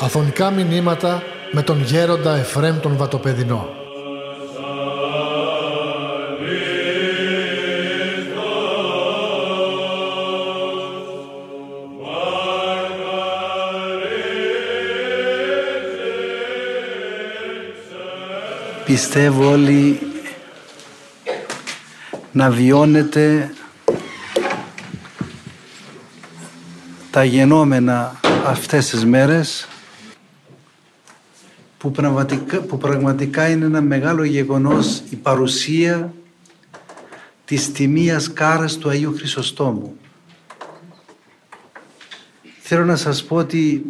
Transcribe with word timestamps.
Αφωνικά 0.00 0.50
μηνύματα 0.50 1.22
με 1.52 1.62
τον 1.62 1.82
γέροντα 1.82 2.36
Εφρέμ 2.36 2.78
τον 2.80 2.96
Βατοπεδινό. 2.96 3.68
Πιστεύω 18.84 19.50
όλοι 19.50 19.98
να 22.32 22.50
βιώνετε 22.50 23.50
τα 27.18 27.24
γενόμενα 27.24 28.20
αυτές 28.44 28.88
τις 28.88 29.04
μέρες 29.04 29.68
που 31.78 31.90
πραγματικά, 31.90 32.60
που 32.60 32.78
πραγματικά 32.78 33.48
είναι 33.48 33.64
ένα 33.64 33.80
μεγάλο 33.80 34.24
γεγονός 34.24 35.02
η 35.10 35.16
παρουσία 35.16 36.14
της 37.44 37.72
τιμίας 37.72 38.32
κάρας 38.32 38.76
του 38.76 38.88
Αγίου 38.88 39.14
Χρυσοστόμου. 39.14 39.96
Θέλω 42.60 42.84
να 42.84 42.96
σας 42.96 43.24
πω 43.24 43.36
ότι 43.36 43.84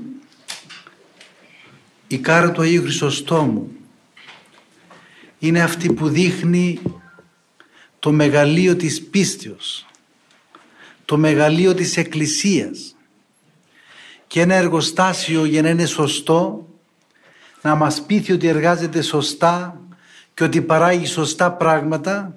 η 2.07 2.19
κάρα 2.19 2.53
του 2.53 2.63
Αγίου 2.63 2.83
Χρυσοστόμου 2.83 3.71
είναι 5.39 5.63
αυτή 5.63 5.93
που 5.93 6.09
δείχνει 6.09 6.81
το 7.99 8.13
μεγαλείο 8.13 8.77
της 8.77 9.03
πίστεως, 9.03 9.87
το 11.05 11.17
μεγαλείο 11.17 11.75
της 11.75 11.97
Εκκλησίας 11.97 12.93
και 14.29 14.41
ένα 14.41 14.55
εργοστάσιο 14.55 15.45
για 15.45 15.63
να 15.63 15.69
είναι 15.69 15.87
σωστό 15.87 16.69
να 17.63 17.75
μας 17.75 18.03
πείθει 18.03 18.33
ότι 18.33 18.47
εργάζεται 18.47 19.03
σωστά 19.03 19.81
και 20.35 20.45
ότι 20.45 20.63
παράγει 20.63 21.07
σωστά 21.07 21.53
πράγματα 21.53 22.33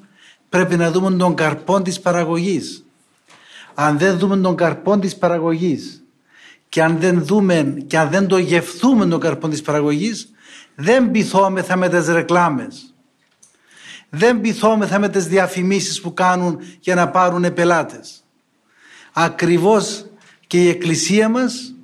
πρέπει 0.50 0.78
να 0.78 0.92
δούμε 0.92 1.12
τον 1.12 1.36
καρπό 1.36 1.82
της 1.82 2.00
παραγωγής. 2.00 2.86
Αν 3.74 3.98
δεν 3.98 4.18
δούμε 4.18 4.38
τον 4.38 4.56
καρπό 4.56 5.00
της 5.00 5.16
παραγωγής 5.16 6.04
και 6.70 6.84
αν 6.84 6.98
δεν 7.00 7.26
δούμε 7.26 7.84
και 7.88 7.98
αν 7.98 8.10
δεν 8.10 8.28
το 8.28 8.38
γευθούμε 8.38 9.06
τον 9.06 9.20
καρπό 9.20 9.48
της 9.48 9.62
παραγωγής 9.62 10.30
δεν 10.76 11.12
πειθόμεθα 11.12 11.76
με 11.76 11.90
τις 11.90 12.08
ρεκλάμες. 12.08 12.94
Δεν 14.10 14.42
πειθόμεθα 14.42 15.00
με 15.00 15.10
τις 15.10 15.28
διαφημίσεις 15.28 16.02
που 16.02 16.14
κάνουν 16.14 16.60
για 16.80 16.96
να 16.96 17.10
πάρουν 17.10 17.54
πελάτες. 17.54 18.24
Ακριβώς 19.14 20.06
και 20.48 20.64
η 20.64 20.70
Εκκλησία 20.70 21.30
μας 21.30 21.76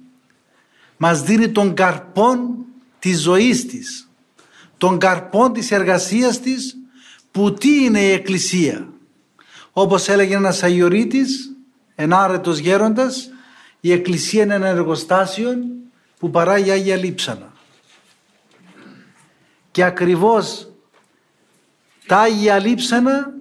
μας 0.98 1.22
δίνει 1.22 1.50
τον 1.50 1.74
καρπόν 1.74 2.66
της 3.00 3.22
ζωής 3.22 3.66
της, 3.66 4.10
τον 4.78 4.98
καρπόν 4.98 5.54
της 5.54 5.72
εργασίας 5.72 6.40
της 6.40 6.76
που 7.32 7.54
τι 7.54 7.84
είναι 7.84 8.00
η 8.00 8.12
Εκκλησία. 8.12 8.90
Όπως 9.72 10.08
έλεγε 10.08 10.36
ένας 10.36 10.64
Αγιορείτης, 10.64 11.52
ενάρετος 11.96 12.58
γέροντας, 12.58 13.30
η 13.80 13.92
Εκκλησία 13.92 14.44
είναι 14.44 14.54
ένα 14.54 14.68
εργοστάσιο 14.68 15.54
που 16.20 16.30
παράγει 16.30 16.72
Άγια 16.72 16.96
Λείψανα. 16.96 17.54
Και 19.72 19.84
ακριβώς 19.84 20.72
τα 22.08 22.18
Άγια 22.18 22.60
Λείψανα 22.60 23.34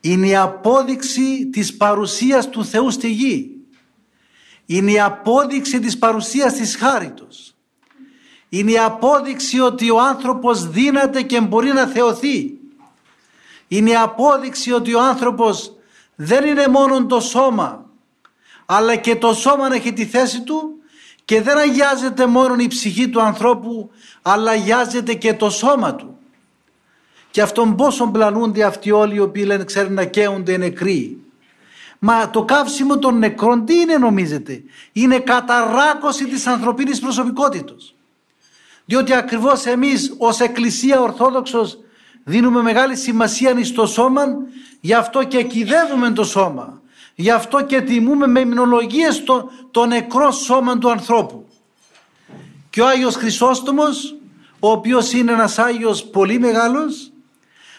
είναι 0.00 0.26
η 0.26 0.36
απόδειξη 0.36 1.46
της 1.46 1.76
παρουσίας 1.76 2.48
του 2.48 2.64
Θεού 2.64 2.90
στη 2.90 3.10
γη. 3.10 3.57
Είναι 4.70 4.90
η 4.90 5.00
απόδειξη 5.00 5.80
της 5.80 5.98
παρουσίας 5.98 6.52
της 6.52 6.76
χάριτος. 6.76 7.54
Είναι 8.48 8.70
η 8.70 8.78
απόδειξη 8.78 9.60
ότι 9.60 9.90
ο 9.90 10.00
άνθρωπος 10.00 10.68
δύναται 10.68 11.22
και 11.22 11.40
μπορεί 11.40 11.72
να 11.72 11.86
θεωθεί. 11.86 12.58
Είναι 13.68 13.90
η 13.90 13.96
απόδειξη 13.96 14.72
ότι 14.72 14.94
ο 14.94 15.00
άνθρωπος 15.00 15.72
δεν 16.14 16.44
είναι 16.44 16.68
μόνο 16.68 17.06
το 17.06 17.20
σώμα 17.20 17.86
αλλά 18.66 18.96
και 18.96 19.16
το 19.16 19.34
σώμα 19.34 19.74
έχει 19.74 19.92
τη 19.92 20.06
θέση 20.06 20.42
του 20.42 20.72
και 21.24 21.42
δεν 21.42 21.58
αγιάζεται 21.58 22.26
μόνο 22.26 22.54
η 22.58 22.66
ψυχή 22.66 23.08
του 23.08 23.20
ανθρώπου 23.20 23.90
αλλά 24.22 24.50
αγιάζεται 24.50 25.14
και 25.14 25.34
το 25.34 25.50
σώμα 25.50 25.94
του. 25.94 26.18
Και 27.30 27.42
αυτόν 27.42 27.76
πόσο 27.76 28.06
πλανούνται 28.06 28.64
αυτοί 28.64 28.90
όλοι 28.90 29.14
οι 29.14 29.18
οποίοι 29.18 29.42
λένε 29.46 29.64
ξέρουν 29.64 29.92
να 29.92 30.04
καίονται 30.04 30.56
νεκροί. 30.56 31.27
Μα 31.98 32.30
το 32.30 32.44
καύσιμο 32.44 32.98
των 32.98 33.18
νεκρών 33.18 33.64
τι 33.64 33.74
είναι 33.74 33.98
νομίζετε; 33.98 34.62
Είναι 34.92 35.18
καταράκωση 35.18 36.26
της 36.26 36.46
ανθρωπίνης 36.46 37.00
προσωπικότητας. 37.00 37.94
Διότι 38.84 39.14
ακριβώς 39.14 39.66
εμείς 39.66 40.14
ως 40.18 40.40
Εκκλησία 40.40 41.00
Ορθόδοξος 41.00 41.78
δίνουμε 42.24 42.62
μεγάλη 42.62 42.96
σημασία 42.96 43.64
στο 43.64 43.86
σώμα, 43.86 44.22
γι' 44.80 44.94
αυτό 44.94 45.24
και 45.24 45.42
κυδεύουμε 45.42 46.10
το 46.10 46.24
σώμα. 46.24 46.80
Γι' 47.14 47.30
αυτό 47.30 47.64
και 47.64 47.80
τιμούμε 47.80 48.26
με 48.26 48.40
υμνολογίες 48.40 49.24
το, 49.24 49.50
το 49.70 49.86
νεκρό 49.86 50.30
σώμα 50.30 50.78
του 50.78 50.90
ανθρώπου. 50.90 51.46
Και 52.70 52.80
ο 52.80 52.86
Άγιος 52.86 53.14
Χρυσόστομος, 53.16 54.16
ο 54.58 54.70
οποίος 54.70 55.12
είναι 55.12 55.32
ένας 55.32 55.58
Άγιος 55.58 56.04
πολύ 56.04 56.38
μεγάλος, 56.38 57.12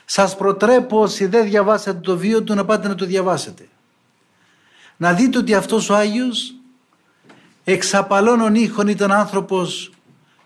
σας 0.05 0.37
προτρέπω 0.37 0.99
όσοι 0.99 1.25
δεν 1.25 1.45
διαβάσατε 1.45 1.99
το 1.99 2.17
βίο 2.17 2.43
του 2.43 2.53
να 2.53 2.65
πάτε 2.65 2.87
να 2.87 2.95
το 2.95 3.05
διαβάσετε. 3.05 3.67
Να 4.99 5.13
δείτε 5.13 5.37
ότι 5.37 5.53
αυτός 5.53 5.89
ο 5.89 5.95
Άγιος 5.95 6.53
εξαπαλώνων 7.63 8.55
ήχων 8.55 8.87
ήταν 8.87 9.11
άνθρωπος 9.11 9.91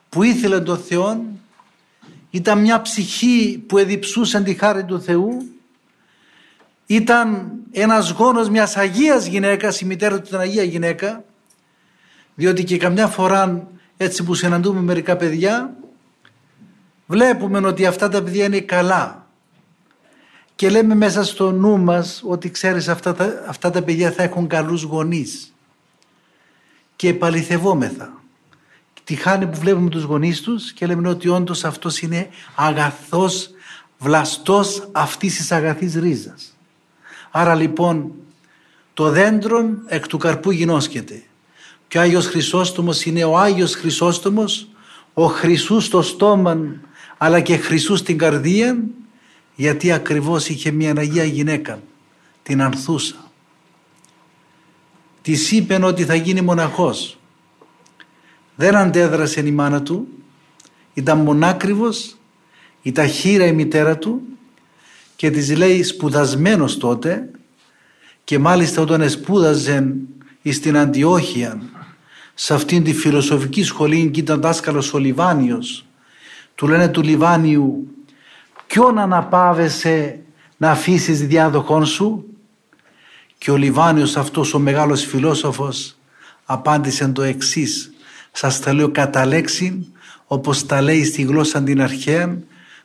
που 0.09 0.23
ήθελε 0.23 0.59
τον 0.59 0.77
Θεό 0.77 1.25
ήταν 2.29 2.59
μια 2.59 2.81
ψυχή 2.81 3.63
που 3.67 3.77
εδιψούσε 3.77 4.41
τη 4.41 4.53
χάρη 4.53 4.83
του 4.85 5.01
Θεού 5.01 5.49
ήταν 6.85 7.51
ένας 7.71 8.09
γόνος 8.09 8.49
μιας 8.49 8.77
Αγίας 8.77 9.25
γυναίκας 9.25 9.81
η 9.81 9.85
μητέρα 9.85 10.21
του 10.21 10.25
ήταν 10.27 10.39
Αγία 10.39 10.63
γυναίκα 10.63 11.23
διότι 12.35 12.63
και 12.63 12.77
καμιά 12.77 13.07
φορά 13.07 13.67
έτσι 13.97 14.23
που 14.23 14.33
συναντούμε 14.33 14.81
μερικά 14.81 15.15
παιδιά 15.15 15.75
βλέπουμε 17.05 17.67
ότι 17.67 17.85
αυτά 17.85 18.09
τα 18.09 18.23
παιδιά 18.23 18.45
είναι 18.45 18.59
καλά 18.59 19.22
και 20.55 20.69
λέμε 20.69 20.95
μέσα 20.95 21.23
στο 21.23 21.51
νου 21.51 21.77
μας 21.77 22.21
ότι 22.25 22.51
ξέρεις 22.51 22.87
αυτά 22.87 23.13
τα, 23.13 23.43
αυτά 23.47 23.69
τα 23.69 23.81
παιδιά 23.81 24.11
θα 24.11 24.23
έχουν 24.23 24.47
καλούς 24.47 24.81
γονείς 24.81 25.53
και 26.95 27.07
επαληθευόμεθα 27.07 28.23
τη 29.03 29.15
χάνει 29.15 29.47
που 29.47 29.57
βλέπουμε 29.59 29.89
τους 29.89 30.03
γονείς 30.03 30.41
τους 30.41 30.71
και 30.71 30.85
λέμε 30.85 31.09
ότι 31.09 31.27
όντως 31.27 31.63
αυτός 31.63 32.01
είναι 32.01 32.29
αγαθός, 32.55 33.49
βλαστός 33.97 34.89
αυτής 34.91 35.35
της 35.35 35.51
αγαθής 35.51 35.95
ρίζας. 35.95 36.57
Άρα 37.31 37.55
λοιπόν 37.55 38.11
το 38.93 39.09
δέντρο 39.09 39.65
εκ 39.85 40.07
του 40.07 40.17
καρπού 40.17 40.51
γινώσκεται. 40.51 41.23
Και 41.87 41.97
ο 41.97 42.01
Άγιος 42.01 42.27
Χρυσόστομος 42.27 43.05
είναι 43.05 43.23
ο 43.23 43.37
Άγιος 43.37 43.75
Χρυσόστομος, 43.75 44.67
ο 45.13 45.25
Χρυσούς 45.25 45.85
στο 45.85 46.01
στόμα 46.01 46.57
αλλά 47.17 47.39
και 47.39 47.57
Χρυσούς 47.57 47.99
στην 47.99 48.17
καρδία 48.17 48.77
γιατί 49.55 49.91
ακριβώς 49.91 50.49
είχε 50.49 50.71
μια 50.71 50.93
Αγία 50.97 51.23
γυναίκα, 51.23 51.81
την 52.43 52.61
Ανθούσα. 52.61 53.31
Της 55.21 55.51
είπε 55.51 55.79
ότι 55.83 56.05
θα 56.05 56.15
γίνει 56.15 56.41
μοναχός 56.41 57.17
δεν 58.55 58.75
αντέδρασε 58.75 59.39
η 59.39 59.51
μάνα 59.51 59.81
του, 59.81 60.07
ήταν 60.93 61.17
μονάκριβος, 61.17 62.17
ήταν 62.81 63.07
χείρα 63.07 63.45
η 63.45 63.51
μητέρα 63.51 63.97
του 63.97 64.21
και 65.15 65.31
της 65.31 65.57
λέει 65.57 65.83
σπουδασμένος 65.83 66.77
τότε 66.77 67.29
και 68.23 68.39
μάλιστα 68.39 68.81
όταν 68.81 69.09
σπούδαζε 69.09 69.95
στην 70.51 70.77
Αντιόχεια 70.77 71.61
σε 72.33 72.53
αυτήν 72.53 72.83
τη 72.83 72.93
φιλοσοφική 72.93 73.63
σχολή 73.63 74.09
και 74.09 74.19
ήταν 74.19 74.41
δάσκαλος 74.41 74.93
ο 74.93 74.97
Λιβάνιος 74.97 75.85
του 76.55 76.67
λένε 76.67 76.87
του 76.87 77.01
Λιβάνιου 77.01 77.87
ποιον 78.73 78.97
αναπάβεσαι 78.97 80.19
να 80.57 80.71
αφήσεις 80.71 81.27
διάδοχόν 81.27 81.85
σου; 81.85 82.25
Και 83.37 83.51
ο 83.51 83.55
Λιβάνιος 83.55 84.17
αυτός 84.17 84.53
ο 84.53 84.59
μεγάλος 84.59 85.05
φιλόσοφος 85.05 85.97
απάντησε 86.45 87.07
το 87.07 87.21
εξής 87.21 87.93
σας 88.31 88.59
τα 88.59 88.73
λέω 88.73 88.89
κατά 88.91 89.25
λέξη 89.25 89.87
όπως 90.25 90.65
τα 90.65 90.81
λέει 90.81 91.03
στη 91.03 91.21
γλώσσα 91.21 91.63
την 91.63 91.81
αρχαία 91.81 92.37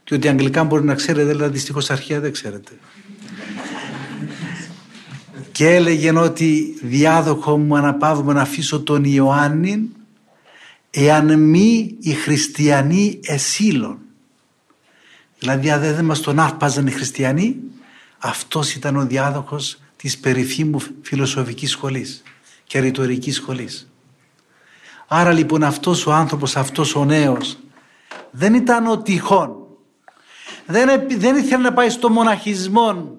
διότι 0.04 0.28
αγγλικά 0.28 0.64
μπορεί 0.64 0.84
να 0.84 0.94
ξέρετε 0.94 1.30
αλλά 1.30 1.48
δυστυχώς 1.48 1.90
αρχαία 1.90 2.20
δεν 2.20 2.32
ξέρετε. 2.32 2.72
και 5.52 5.68
έλεγε 5.68 6.18
ότι 6.18 6.78
διάδοχο 6.82 7.58
μου 7.58 7.76
αναπαύουμε 7.76 8.32
να 8.32 8.40
αφήσω 8.40 8.80
τον 8.80 9.04
Ιωάννη 9.04 9.88
εάν 10.90 11.40
μη 11.40 11.96
οι 12.00 12.12
χριστιανοί 12.12 13.20
εσύλων. 13.22 13.98
Δηλαδή 15.38 15.70
αν 15.70 15.80
δεν 15.80 16.04
μας 16.04 16.20
τον 16.20 16.38
άρπαζαν 16.38 16.86
οι 16.86 16.90
χριστιανοί 16.90 17.56
αυτός 18.18 18.74
ήταν 18.74 18.96
ο 18.96 19.06
διάδοχος 19.06 19.80
της 19.96 20.18
περιφήμου 20.18 20.80
φιλοσοφικής 21.02 21.70
σχολής 21.70 22.22
και 22.64 22.78
ρητορικής 22.78 23.34
σχολής. 23.34 23.90
Άρα 25.08 25.32
λοιπόν 25.32 25.62
αυτός 25.62 26.06
ο 26.06 26.12
άνθρωπος, 26.12 26.56
αυτός 26.56 26.94
ο 26.94 27.04
νέος 27.04 27.58
δεν 28.30 28.54
ήταν 28.54 28.86
ο 28.86 28.98
τυχόν. 28.98 29.56
Δεν, 30.66 31.06
δεν 31.08 31.36
ήθελε 31.36 31.62
να 31.62 31.72
πάει 31.72 31.90
στο 31.90 32.10
μοναχισμό 32.10 33.16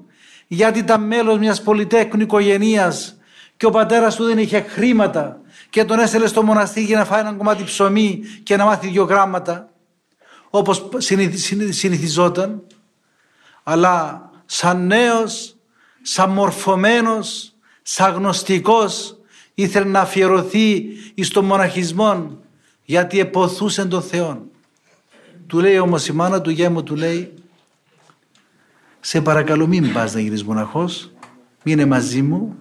γιατί 0.48 0.80
ήταν 0.80 1.08
μέλος 1.08 1.38
μιας 1.38 1.62
πολυτέχνου 1.62 2.22
οικογενείας 2.22 3.18
και 3.58 3.66
ο 3.66 3.70
πατέρας 3.70 4.16
του 4.16 4.24
δεν 4.24 4.38
είχε 4.38 4.62
χρήματα 4.62 5.42
και 5.70 5.84
τον 5.84 6.00
έστελε 6.00 6.28
στο 6.28 6.44
μοναστήρι 6.44 6.86
για 6.86 6.98
να 6.98 7.06
φάει 7.06 7.20
ένα 7.20 7.34
κομμάτι 7.34 7.64
ψωμί 7.64 8.22
και 8.44 8.56
να 8.56 8.66
μάθει 8.66 8.88
δύο 8.88 9.04
γράμματα 9.04 9.70
όπως 10.50 10.88
συνηθιζόταν 11.70 12.62
αλλά 13.64 14.30
σαν 14.46 14.86
νέος, 14.88 15.56
σαν 16.02 16.30
μορφωμένος, 16.30 17.54
σαν 17.82 18.14
γνωστικός 18.14 19.18
ήθελε 19.54 19.86
να 19.86 20.00
αφιερωθεί 20.00 20.86
στο 21.22 21.44
μοναχισμό 21.44 22.38
γιατί 22.86 23.20
εποθούσε 23.20 23.86
τον 23.86 24.02
Θεό. 24.02 24.48
Του 25.48 25.60
λέει 25.60 25.78
όμως 25.78 26.08
η 26.08 26.12
μάνα 26.12 26.42
του 26.42 26.50
γέμου 26.50 26.84
του 26.84 26.96
λέει 26.96 27.34
σε 29.00 29.22
παρακαλώ 29.22 29.68
μην 29.68 29.94
πας 29.94 30.14
να 30.14 30.20
γίνεις 30.20 30.44
μοναχός 30.44 31.12
μείνε 31.64 31.86
μαζί 31.86 32.22
μου 32.22 32.58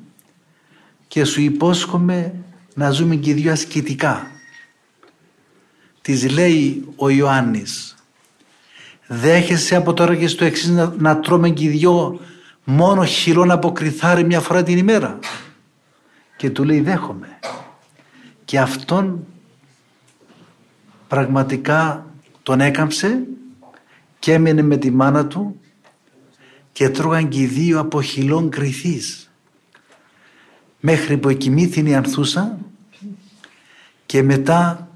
και 1.09 1.25
σου 1.25 1.41
υπόσχομαι 1.41 2.35
να 2.75 2.91
ζούμε 2.91 3.17
και 3.17 3.31
οι 3.31 3.33
δυο 3.33 3.53
ασκητικά. 3.53 4.31
Της 6.09 6.31
λέει 6.31 6.89
ο 6.97 7.09
Ιωάννης 7.09 7.97
δέχεσαι 9.07 9.77
από 9.77 9.93
τώρα 9.95 10.17
και 10.17 10.29
στο 10.29 10.45
εξής 10.45 10.69
να, 10.69 10.95
να 10.99 11.21
τρώμε 11.21 11.51
και 11.51 11.65
οι 11.65 11.69
δυο 11.69 12.21
μόνο 12.65 13.05
χυλών 13.05 13.51
από 13.51 13.73
κρυθάρι 13.73 14.25
μια 14.25 14.41
φορά 14.41 14.63
την 14.63 14.79
ημέρα. 14.79 15.19
Και 16.37 16.51
του 16.51 16.65
λέει 16.65 16.81
δέχομαι. 16.81 17.39
Και 18.45 18.59
αυτόν 18.59 19.27
πραγματικά 21.09 22.07
τον 22.43 22.61
έκαμψε 22.61 23.27
και 24.19 24.33
έμεινε 24.33 24.63
με 24.63 24.77
τη 24.77 24.91
μάνα 24.91 25.27
του 25.27 25.61
και 26.73 26.89
τρώγαν 26.89 27.29
και 27.29 27.41
οι 27.41 27.47
δύο 27.47 27.81
από 27.81 28.03
χυλών 28.03 28.51
κρυθής 28.51 29.31
μέχρι 30.81 31.17
που 31.17 31.29
εκοιμήθην 31.29 31.87
η 31.87 31.95
ανθούσα 31.95 32.59
και 34.07 34.23
μετά 34.23 34.88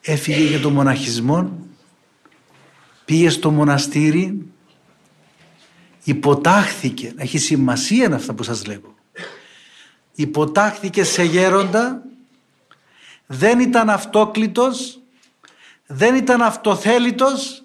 έφυγε 0.00 0.44
για 0.44 0.60
το 0.60 0.70
μοναχισμό 0.70 1.58
πήγε 3.04 3.30
στο 3.30 3.50
μοναστήρι 3.50 4.46
υποτάχθηκε 6.04 7.12
έχει 7.16 7.38
σημασία 7.38 8.14
αυτά 8.14 8.34
που 8.34 8.42
σας 8.42 8.66
λέγω. 8.66 8.94
Υποτάχθηκε 10.14 11.04
σε 11.04 11.22
γέροντα 11.22 12.02
δεν 13.26 13.60
ήταν 13.60 13.90
αυτόκλητος 13.90 15.00
δεν 15.86 16.14
ήταν 16.14 16.42
αυτοθέλητος 16.42 17.64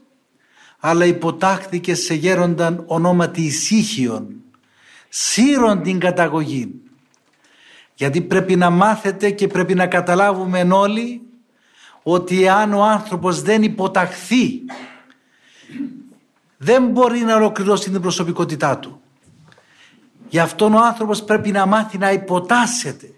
αλλά 0.80 1.06
υποτάχθηκε 1.06 1.96
σε 1.96 2.14
γέρονταν 2.14 2.84
ονόματι 2.88 3.42
ησύχιον 3.42 4.36
σύρον 5.10 5.82
την 5.84 6.00
καταγωγή. 6.00 6.72
Γιατί 7.94 8.22
πρέπει 8.22 8.56
να 8.56 8.70
μάθετε 8.70 9.32
και 9.32 9.48
πρέπει 9.48 9.74
να 9.74 9.88
καταλάβουμε 9.88 10.62
όλοι 10.72 11.25
ότι 12.08 12.48
αν 12.48 12.74
ο 12.74 12.84
άνθρωπος 12.84 13.42
δεν 13.42 13.64
υποταχθεί 13.64 14.62
δεν 16.58 16.88
μπορεί 16.88 17.20
να 17.20 17.36
ολοκληρώσει 17.36 17.90
την 17.90 18.02
προσωπικότητά 18.02 18.78
του. 18.78 19.02
Γι' 20.30 20.40
αυτόν 20.40 20.74
ο 20.74 20.80
άνθρωπος 20.80 21.24
πρέπει 21.24 21.52
να 21.52 21.66
μάθει 21.66 21.98
να 21.98 22.12
υποτάσσεται. 22.12 23.10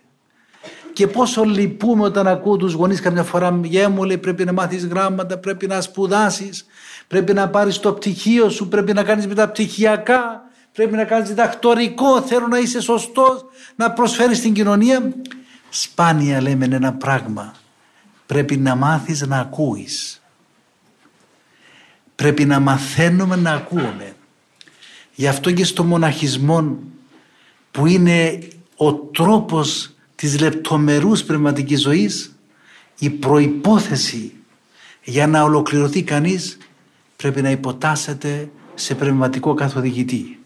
Και 0.94 1.08
πόσο 1.08 1.44
λυπούμε 1.44 2.04
όταν 2.04 2.28
ακούω 2.28 2.58
τους 2.58 2.74
γονείς 2.74 3.02
καμιά 3.02 3.24
φορά 3.24 3.60
«Γε 3.64 3.88
μου 3.88 4.04
λέει 4.04 4.18
πρέπει 4.18 4.46
να 4.46 4.54
μάθεις 4.54 4.86
γράμματα, 4.86 5.38
πρέπει 5.38 5.68
να 5.68 5.82
σπουδάσεις, 5.82 6.66
πρέπει 7.08 7.34
να 7.34 7.50
πάρεις 7.50 7.80
το 7.80 7.94
πτυχίο 7.94 8.50
σου, 8.50 8.68
πρέπει 8.68 8.94
να 8.94 9.04
κάνεις 9.04 9.28
μεταπτυχιακά, 9.28 10.42
πρέπει 10.74 10.96
να 10.96 11.04
κάνεις 11.04 11.28
διδακτορικό, 11.28 12.22
θέλω 12.22 12.48
να 12.48 12.58
είσαι 12.58 12.82
σωστός, 12.82 13.46
να 13.76 13.92
προσφέρεις 13.92 14.38
στην 14.38 14.54
κοινωνία». 14.54 15.14
Σπάνια 15.70 16.42
λέμε 16.42 16.66
ένα 16.66 16.94
πράγμα. 16.94 17.54
Πρέπει 18.28 18.58
να 18.58 18.76
μάθεις 18.76 19.22
να 19.22 19.40
ακούεις. 19.40 20.22
Πρέπει 22.16 22.46
να 22.46 22.60
μαθαίνουμε 22.60 23.36
να 23.36 23.52
ακούμε. 23.52 24.16
Γι' 25.16 25.28
αυτό 25.28 25.52
και 25.52 25.64
στο 25.64 25.84
μοναχισμό 25.84 26.78
που 27.72 27.86
είναι 27.86 28.40
ο 28.76 28.94
τρόπος 28.94 29.92
της 30.16 30.40
λεπτομερούς 30.40 31.24
πνευματικής 31.24 31.82
ζωής 31.82 32.36
η 33.00 33.10
προϋπόθεση 33.10 34.34
για 35.04 35.28
να 35.28 35.44
ολοκληρωθεί 35.44 36.04
κανείς 36.04 36.58
πρέπει 37.16 37.42
να 37.42 37.52
υποτάσσεται 37.52 38.50
σε 38.76 38.96
πνευματικό 38.96 39.54
καθοδηγητή. 39.54 40.40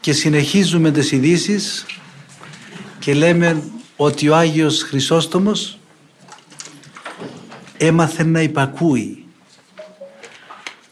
Και 0.00 0.12
συνεχίζουμε 0.12 0.90
τις 0.90 1.12
ειδήσεις 1.12 1.86
και 2.98 3.14
λέμε 3.14 3.62
ότι 3.96 4.28
ο 4.28 4.36
Άγιος 4.36 4.82
Χρυσόστομος 4.82 5.78
έμαθε 7.76 8.24
να 8.24 8.40
υπακούει. 8.40 9.24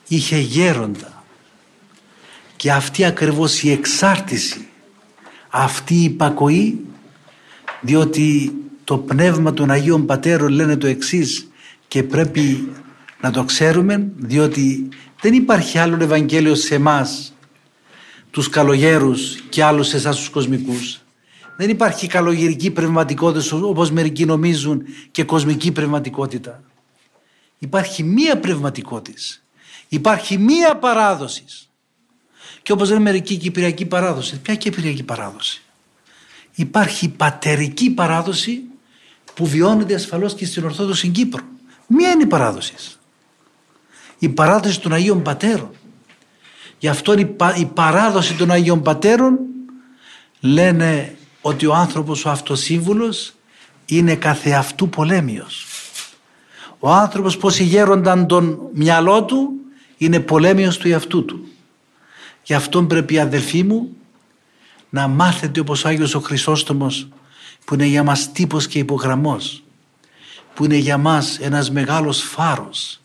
Είχε 0.09 0.39
γέροντα. 0.39 1.25
Και 2.57 2.73
αυτή 2.73 3.05
ακριβώς 3.05 3.63
η 3.63 3.71
εξάρτηση, 3.71 4.67
αυτή 5.49 5.95
η 5.95 6.03
υπακοή, 6.03 6.85
διότι 7.81 8.53
το 8.85 8.99
πνεύμα 8.99 9.53
των 9.53 9.71
Αγίων 9.71 10.07
Πατέρων 10.07 10.53
λένε 10.53 10.77
το 10.77 10.87
εξής 10.87 11.49
και 11.89 12.03
πρέπει 12.03 12.73
να 13.21 13.31
το 13.31 13.45
ξέρουμε 13.45 14.11
διότι 14.17 14.89
δεν 15.21 15.33
υπάρχει 15.33 15.79
άλλο 15.79 16.03
Ευαγγέλιο 16.03 16.55
σε 16.55 16.75
εμάς 16.75 17.35
τους 18.31 18.49
καλογέρους 18.49 19.35
και 19.49 19.65
άλλους 19.65 19.89
σε 19.89 19.97
εσάς 19.97 20.17
τους 20.17 20.29
κοσμικούς. 20.29 21.01
Δεν 21.57 21.69
υπάρχει 21.69 22.07
καλογερική 22.07 22.71
πνευματικότητα 22.71 23.57
όπως 23.57 23.91
μερικοί 23.91 24.25
νομίζουν 24.25 24.83
και 25.11 25.25
κοσμική 25.25 25.73
πνευματικότητα. 25.73 26.63
Υπάρχει 27.63 28.03
μία 28.03 28.39
πνευματικότητα. 28.39 29.21
Υπάρχει 29.89 30.39
μία 30.39 30.77
παράδοσης. 30.77 31.71
Και 32.63 32.73
όπως 32.73 32.89
λένε 32.89 33.01
μερικοί 33.01 33.37
κυπριακή 33.37 33.85
παράδοση. 33.85 34.41
Ποια 34.41 34.55
κυπριακή 34.55 35.03
παράδοση; 35.03 35.63
Υπάρχει 36.55 37.09
πατερική 37.09 37.91
παράδοση 37.91 38.63
που 39.35 39.47
βιώνεται 39.47 39.95
ασφαλώς 39.95 40.35
και 40.35 40.47
στην 40.47 40.65
Ορθόδοξη 40.65 41.09
Κύπρο. 41.09 41.45
Μία 41.87 42.11
είναι 42.11 42.23
η 42.23 42.27
παράδοση. 42.27 42.75
Η 44.19 44.29
παράδοση 44.29 44.81
των 44.81 44.93
Αγίων 44.93 45.23
Πατέρων. 45.23 45.71
Γι' 46.79 46.89
αυτό 46.89 47.15
η 47.57 47.65
παράδοση 47.75 48.35
των 48.35 48.51
Αγίων 48.51 48.83
Πατέρων 48.83 49.39
λένε 50.41 51.17
ότι 51.41 51.67
ο 51.67 51.75
άνθρωπος 51.75 52.25
ο 52.25 52.31
αυτοσύμβουλος 52.31 53.35
είναι 53.87 54.17
καθεαυτού 54.17 54.89
πολέμιος. 54.89 55.72
Ο 56.85 56.91
άνθρωπος 56.91 57.37
πως 57.37 57.59
γέρονταν 57.59 58.27
τον 58.27 58.59
μυαλό 58.73 59.25
του 59.25 59.51
είναι 59.97 60.21
πολέμιος 60.21 60.79
του 60.79 60.89
εαυτού 60.89 61.25
του. 61.25 61.47
Γι' 62.43 62.55
αυτό 62.55 62.83
πρέπει 62.83 63.19
αδελφοί 63.19 63.63
μου 63.63 63.97
να 64.91 65.09
μάθετε 65.09 65.61
όπως 65.61 65.85
ο 65.85 65.89
Άγιος 65.89 66.15
ο 66.15 66.21
Χρυσόστομος 66.21 67.09
που 67.65 67.75
είναι 67.75 67.85
για 67.85 68.03
μας 68.03 68.33
τύπος 68.33 68.67
και 68.67 68.79
υπογραμμός 68.79 69.65
που 70.55 70.65
είναι 70.65 70.77
για 70.77 70.99
μας 70.99 71.39
ένας 71.39 71.71
μεγάλος 71.71 72.23
φάρος 72.23 73.01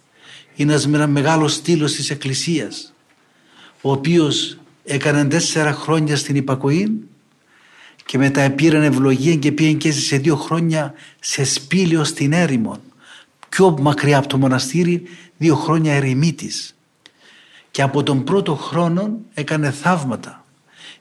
είναι 0.55 0.73
ένας 0.73 0.87
μεγάλος 1.07 1.53
στήλος 1.53 1.93
της 1.93 2.09
Εκκλησίας 2.09 2.93
ο 3.81 3.91
οποίος 3.91 4.57
έκανε 4.83 5.25
τέσσερα 5.25 5.73
χρόνια 5.73 6.15
στην 6.15 6.35
υπακοή 6.35 7.07
και 8.05 8.17
μετά 8.17 8.49
πήραν 8.49 8.83
ευλογία 8.83 9.35
και 9.35 9.51
πήγαν 9.51 9.77
και 9.77 9.91
σε 9.91 10.17
δύο 10.17 10.35
χρόνια 10.35 10.93
σε 11.19 11.43
σπήλαιο 11.43 12.03
στην 12.03 12.33
έρημο 12.33 12.77
πιο 13.49 13.77
μακριά 13.81 14.17
από 14.17 14.27
το 14.27 14.37
μοναστήρι 14.37 15.03
δύο 15.37 15.55
χρόνια 15.55 15.93
ερημίτης. 15.93 16.75
Και 17.71 17.81
από 17.81 18.03
τον 18.03 18.23
πρώτο 18.23 18.55
χρόνο 18.55 19.17
έκανε 19.33 19.71
θαύματα. 19.71 20.45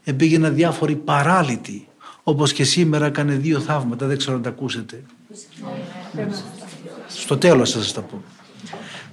Επήγαιναν 0.04 0.54
διάφοροι 0.54 0.96
παράλυτοι 0.96 1.88
όπως 2.22 2.52
και 2.52 2.64
σήμερα 2.64 3.06
έκανε 3.06 3.34
δύο 3.34 3.60
θαύματα 3.60 4.06
δεν 4.06 4.18
ξέρω 4.18 4.36
αν 4.36 4.42
τα 4.42 4.48
ακούσετε. 4.48 5.02
Στο 7.06 7.38
τέλος 7.38 7.70
θα 7.70 7.78
σας 7.78 7.92
τα 7.92 8.00
πω. 8.00 8.22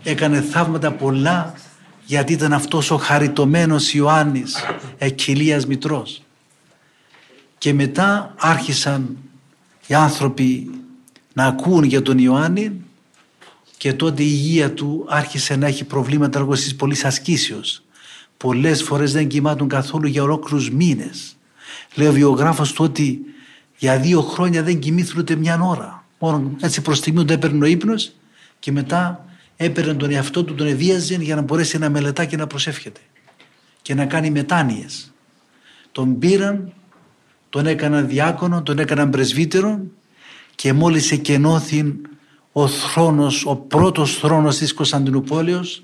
Έκανε 0.03 0.41
θαύματα 0.41 0.91
πολλά 0.91 1.53
γιατί 2.05 2.33
ήταν 2.33 2.53
αυτός 2.53 2.91
ο 2.91 2.97
χαριτωμένος 2.97 3.93
Ιωάννης 3.93 4.55
εκκυλίας 4.97 5.65
Μητρός. 5.65 6.21
Και 7.57 7.73
μετά 7.73 8.33
άρχισαν 8.37 9.17
οι 9.87 9.93
άνθρωποι 9.93 10.71
να 11.33 11.45
ακούν 11.45 11.83
για 11.83 12.01
τον 12.01 12.17
Ιωάννη 12.17 12.81
και 13.83 13.93
τότε 13.93 14.23
η 14.23 14.29
υγεία 14.29 14.73
του 14.73 15.05
άρχισε 15.09 15.55
να 15.55 15.67
έχει 15.67 15.83
προβλήματα 15.83 16.39
λόγω 16.39 16.53
της 16.53 16.75
πολλής 16.75 17.05
ασκήσεως 17.05 17.83
πολλές 18.37 18.83
φορές 18.83 19.11
δεν 19.11 19.27
κοιμάτουν 19.27 19.67
καθόλου 19.67 20.07
για 20.07 20.23
ολόκληρους 20.23 20.69
μήνες. 20.69 21.37
Λέει 21.95 22.07
ο 22.07 22.11
βιογράφος 22.11 22.71
του 22.71 22.83
ότι 22.83 23.19
για 23.77 23.99
δύο 23.99 24.21
χρόνια 24.21 24.63
δεν 24.63 24.79
κοιμήθηκαν 24.79 25.21
ούτε 25.21 25.35
μια 25.35 25.59
ώρα. 25.61 26.05
Μόνο 26.19 26.55
έτσι 26.61 26.81
προς 26.81 26.97
στιγμή 26.97 27.25
του 27.25 27.33
έπαιρνε 27.33 27.65
ο 27.65 27.67
ύπνος 27.67 28.11
και 28.59 28.71
μετά 28.71 29.25
έπαιρνε 29.55 29.93
τον 29.93 30.11
εαυτό 30.11 30.43
του, 30.43 30.55
τον 30.55 30.67
ευίαζε 30.67 31.15
για 31.15 31.35
να 31.35 31.41
μπορέσει 31.41 31.77
να 31.77 31.89
μελετά 31.89 32.25
και 32.25 32.37
να 32.37 32.47
προσεύχεται 32.47 33.01
και 33.81 33.93
να 33.93 34.05
κάνει 34.05 34.29
μετάνοιες. 34.29 35.13
Τον 35.91 36.19
πήραν, 36.19 36.73
τον 37.49 37.65
έκαναν 37.65 38.07
διάκονο, 38.07 38.63
τον 38.63 38.79
έκαναν 38.79 39.09
πρεσβύτερο 39.09 39.79
και 40.55 40.73
μόλις 40.73 41.11
εκενώθη 41.11 42.01
ο 42.53 42.67
θρόνος, 42.67 43.45
ο 43.45 43.55
πρώτος 43.55 44.17
θρόνος 44.17 44.57
της 44.57 44.73
Κωνσταντινούπολεως 44.73 45.83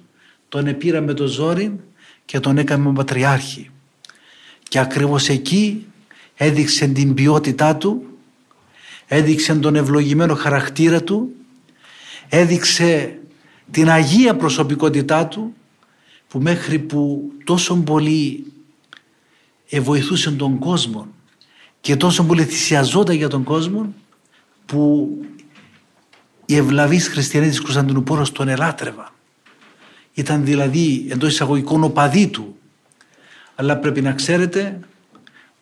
τον 0.49 0.67
επήρα 0.67 1.01
με 1.01 1.13
το 1.13 1.27
ζόρι 1.27 1.79
και 2.25 2.39
τον 2.39 2.57
έκαμε 2.57 2.93
πατριάρχη. 2.93 3.69
Και 4.63 4.79
ακριβώς 4.79 5.29
εκεί 5.29 5.85
έδειξε 6.35 6.88
την 6.88 7.13
ποιότητά 7.13 7.75
του, 7.75 8.03
έδειξε 9.07 9.55
τον 9.55 9.75
ευλογημένο 9.75 10.35
χαρακτήρα 10.35 11.03
του, 11.03 11.31
έδειξε 12.29 13.19
την 13.71 13.89
αγία 13.89 14.35
προσωπικότητά 14.35 15.27
του 15.27 15.53
που 16.27 16.39
μέχρι 16.39 16.79
που 16.79 17.31
τόσο 17.43 17.75
πολύ 17.75 18.45
βοηθούσε 19.81 20.31
τον 20.31 20.57
κόσμο 20.57 21.07
και 21.81 21.95
τόσο 21.95 22.23
πολύ 22.23 22.43
θυσιαζόταν 22.43 23.15
για 23.15 23.27
τον 23.27 23.43
κόσμο 23.43 23.93
που 24.65 25.09
οι 26.49 26.55
ευλαβείς 26.55 27.07
χριστιανοί 27.07 27.49
της 27.49 27.61
Κωνσταντινούπολης 27.61 28.31
τον 28.31 28.47
ελάτρευαν. 28.47 29.09
Ήταν 30.13 30.45
δηλαδή 30.45 31.07
εντός 31.09 31.31
εισαγωγικών 31.31 31.83
οπαδί 31.83 32.27
του. 32.27 32.57
Αλλά 33.55 33.77
πρέπει 33.77 34.01
να 34.01 34.13
ξέρετε 34.13 34.79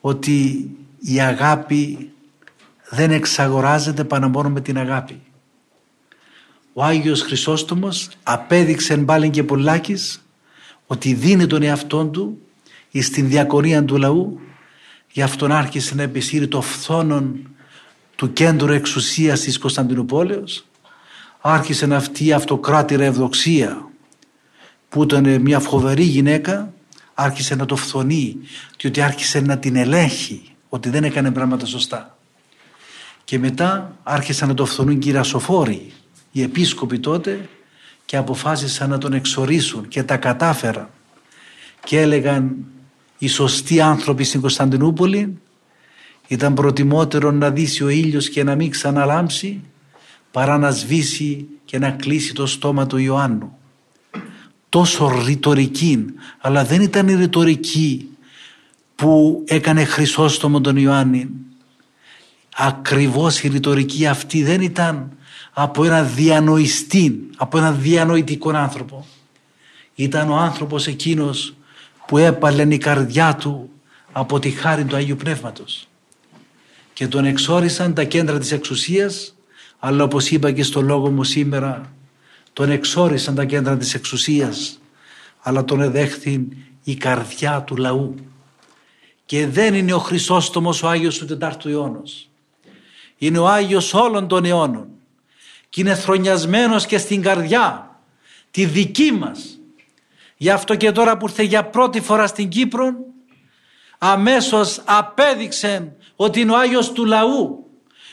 ότι 0.02 0.70
η 1.00 1.20
αγάπη 1.20 2.12
δεν 2.90 3.12
εξαγοράζεται 3.12 4.04
πάνω 4.04 4.30
μόνο 4.30 4.50
με 4.50 4.62
την 4.62 4.78
αγάπη. 4.78 5.22
Ο 6.74 6.84
Άγιος 6.84 7.22
Χρυσόστομος 7.22 8.10
απέδειξε 8.24 8.98
πάλι 8.98 9.30
και 9.30 9.44
πολλάκις 9.44 10.26
ότι 10.88 11.14
δίνει 11.14 11.48
τον 11.48 11.64
εαυτόν 11.64 12.12
του 12.12 12.42
στην 13.02 13.28
διακονία 13.28 13.86
του 13.86 13.98
λαού 13.98 14.40
γι' 15.12 15.22
αυτόν 15.22 15.52
άρχισε 15.52 15.96
να 15.96 16.04
επισύρει 16.04 16.48
το 16.48 16.62
φθόνον 16.62 17.50
του 18.16 18.34
κέντρου 18.34 18.72
εξουσίας 18.72 19.40
της 19.40 19.58
Κωνσταντινούπολεως 19.58 20.68
άρχισε 21.50 21.86
να 21.86 21.96
αυτή 21.96 22.26
η 22.26 22.34
αυτοκράτηρα 22.34 23.04
ευδοξία 23.04 23.90
που 24.90 25.04
ήταν 25.04 25.42
μια 25.42 25.60
φοβερή 25.60 26.04
γυναίκα 26.04 26.74
άρχισε 27.14 27.56
να 27.56 27.66
το 27.66 27.76
φθονεί 27.76 28.38
διότι 28.78 29.02
άρχισε 29.02 29.40
να 29.40 29.58
την 29.58 29.76
ελέγχει 29.76 30.42
ότι 30.70 30.90
δεν 30.90 31.04
έκανε 31.04 31.32
πράγματα 31.32 31.66
σωστά. 31.66 32.18
Και 33.24 33.40
μετά 33.40 33.96
άρχισαν 34.04 34.48
να 34.48 34.54
το 34.54 34.66
φθονούν 34.66 35.00
και 35.00 35.10
οι 35.10 35.12
ρασοφόροι, 35.12 35.92
οι 36.32 36.42
επίσκοποι 36.42 37.00
τότε 37.00 37.50
και 38.06 38.18
αποφάσισαν 38.18 38.90
να 38.90 38.98
τον 38.98 39.14
εξορίσουν 39.14 39.88
και 39.88 40.04
τα 40.04 40.18
κατάφεραν 40.18 40.90
και 41.84 42.02
έλεγαν 42.02 42.56
οι 43.18 43.28
σωστοί 43.28 43.82
άνθρωποι 43.82 44.24
στην 44.24 44.42
Κωνσταντινούπολη 44.42 45.38
ήταν 46.28 46.54
προτιμότερο 46.54 47.32
να 47.32 47.52
δύσει 47.52 47.84
ο 47.84 47.90
ήλιος 47.90 48.30
και 48.30 48.44
να 48.44 48.56
μην 48.56 48.70
ξαναλάμψει 48.70 49.62
παρά 50.32 50.58
να 50.58 50.72
σβήσει 50.72 51.48
και 51.66 51.80
να 51.80 51.92
κλείσει 51.92 52.34
το 52.34 52.46
στόμα 52.46 52.88
του 52.88 52.98
Ιωάννου. 52.98 53.58
Τόσο 54.70 55.24
ρητορική, 55.26 56.06
αλλά 56.40 56.64
δεν 56.66 56.82
ήταν 56.82 57.08
η 57.08 57.16
ρητορική 57.16 58.10
που 58.96 59.44
έκανε 59.48 59.84
Χρυσόστομο 59.84 60.62
τον 60.62 60.78
Ιωάννη. 60.78 61.30
Ακριβώς 62.56 63.44
η 63.44 63.48
ρητορική 63.48 64.08
αυτή 64.08 64.44
δεν 64.44 64.62
ήταν 64.62 65.18
από 65.54 65.84
ένα 65.84 66.04
διανοηστή, 66.04 67.30
από 67.38 67.58
ένα 67.58 67.72
διανοητικό 67.72 68.50
άνθρωπο. 68.50 69.06
Ήταν 69.96 70.30
ο 70.30 70.36
άνθρωπος 70.36 70.88
εκείνος 70.88 71.54
που 72.08 72.18
έπαλε 72.18 72.74
η 72.74 72.78
καρδιά 72.78 73.36
του 73.36 73.70
από 74.12 74.40
τη 74.40 74.50
χάρη 74.50 74.86
του 74.86 74.96
Αγίου 74.96 75.16
Πνεύματος. 75.16 75.88
Και 76.94 77.08
τον 77.08 77.26
εξόρισαν 77.26 77.94
τα 77.94 78.04
κέντρα 78.04 78.40
της 78.40 78.52
εξουσίας, 78.52 79.36
αλλά 79.80 80.04
όπως 80.04 80.32
είπα 80.32 80.52
και 80.52 80.64
στο 80.64 80.82
λόγο 80.82 81.12
μου 81.12 81.24
σήμερα, 81.24 81.92
τον 82.54 82.72
εξόρισαν 82.72 83.36
τα 83.36 83.46
κέντρα 83.46 83.78
της 83.78 83.94
εξουσίας, 83.94 84.80
αλλά 85.42 85.66
τον 85.66 85.82
εδέχθη 85.82 86.48
η 86.84 86.96
καρδιά 86.96 87.62
του 87.62 87.76
λαού. 87.76 88.16
Και 89.26 89.48
δεν 89.48 89.74
είναι 89.74 89.94
ο 89.94 90.00
Χρυσόστομος 90.00 90.84
ο 90.84 90.90
Άγιος 90.90 91.18
του 91.18 91.26
Τετάρτου 91.26 91.70
αιώνος. 91.70 92.30
Είναι 93.18 93.38
ο 93.38 93.48
Άγιος 93.48 93.94
όλων 93.94 94.28
των 94.28 94.46
αιώνων 94.46 94.88
και 95.70 95.82
είναι 95.82 95.96
θρονιασμένος 95.96 96.86
και 96.86 96.98
στην 96.98 97.22
καρδιά 97.22 98.00
τη 98.52 98.66
δική 98.66 99.12
μας. 99.12 99.60
Γι' 100.38 100.50
αυτό 100.50 100.76
και 100.76 100.92
τώρα 100.92 101.18
που 101.18 101.28
ήρθε 101.28 101.44
για 101.44 101.66
πρώτη 101.66 102.02
φορά 102.02 102.28
στην 102.28 102.50
Κύπρο 102.50 102.94
αμέσως 103.98 104.82
απέδειξε 104.86 105.96
ότι 106.16 106.40
είναι 106.40 106.52
ο 106.52 106.58
Άγιος 106.58 106.92
του 106.92 107.06
λαού 107.06 107.67